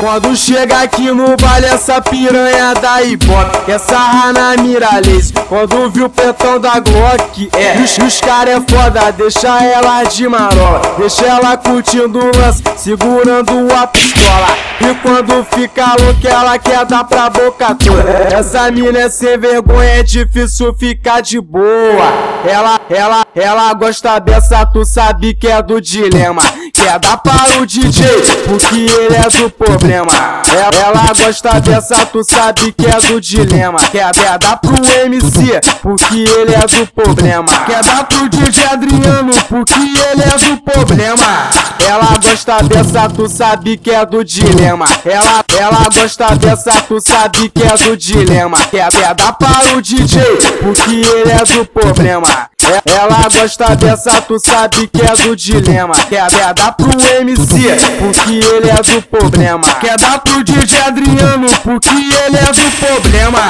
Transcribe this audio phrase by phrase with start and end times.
[0.00, 6.06] Quando chega aqui no baile essa piranha da ibope Quer sarrar na miralês Quando viu
[6.06, 10.82] o petão da Glock É, os, os cara é foda, deixa ela de marola.
[10.98, 14.48] Deixa ela curtindo o lance, segurando a pistola.
[14.80, 18.10] E quando fica louca ela quer dar pra boca toda.
[18.34, 21.64] Essa mina é sem vergonha, é difícil ficar de boa.
[22.46, 26.42] Ela, ela, ela gosta dessa, tu sabe que é do dilema
[26.82, 28.06] Quer dar para o DJ,
[28.48, 30.10] porque ele é do problema.
[30.50, 33.78] Ela gosta dessa, tu sabe que é do dilema.
[33.92, 37.46] Quer dar pro MC, porque ele é do problema.
[37.66, 41.50] Quer dar pro DJ Adriano, porque ele é do problema.
[41.88, 44.84] Ela gosta dessa, tu sabe que é do dilema.
[45.04, 48.58] Ela, ela gosta dessa, tu sabe que é do dilema.
[48.70, 50.20] Quer dar para o DJ,
[50.62, 52.50] porque ele é do problema.
[52.84, 55.94] Ela gosta dessa, tu sabe que é do dilema.
[56.08, 59.64] Quer dar pro MC, porque ele é do problema.
[59.80, 63.40] Quer dar pro DJ Adriano, porque ele é do problema.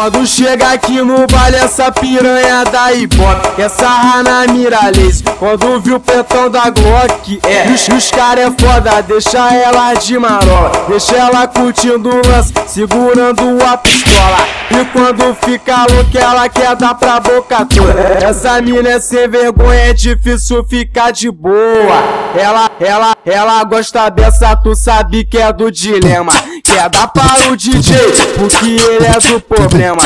[0.01, 5.97] Quando chega aqui no baile essa piranha da ibope Quer sarrar na miralês Quando viu
[5.97, 10.71] o petão da Glock É, os, os cara é foda, deixa ela de marola.
[10.89, 14.39] Deixa ela curtindo o lance, segurando a pistola.
[14.71, 18.25] E quando fica louca ela quer dar pra boca toda.
[18.25, 22.05] Essa mina é sem vergonha, é difícil ficar de boa.
[22.37, 26.33] Ela, ela, ela gosta dessa, tu sabe que é do dilema
[26.69, 27.97] Quer dar para o DJ,
[28.39, 30.03] porque ele é do problema.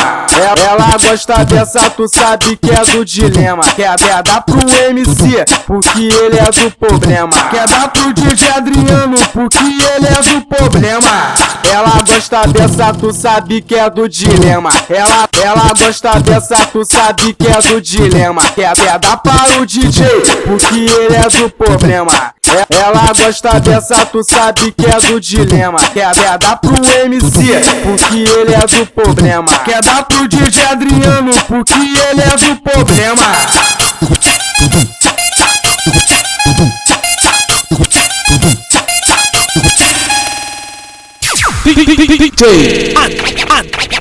[0.65, 3.65] Ela gosta dessa, tu sabe que é do dilema.
[3.75, 7.33] Quer dar pro MC, porque ele é do problema.
[7.51, 11.35] Quer dar pro DJ Adriano, porque ele é do problema.
[11.65, 14.69] Ela gosta dessa, tu sabe que é do dilema.
[14.89, 18.43] Ela, ela gosta dessa, tu sabe que é do dilema.
[18.55, 20.05] Quer dar para o DJ,
[20.45, 22.35] porque ele é do problema.
[22.69, 25.79] Ela gosta dessa, tu sabe que é do dilema.
[25.95, 26.75] Quer dar pro
[27.05, 29.49] MC, porque ele é do problema.
[29.65, 33.23] Quer dar pro DJ Adriano, porque ele é do problema.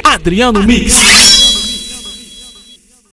[0.03, 1.40] Adriano Mix.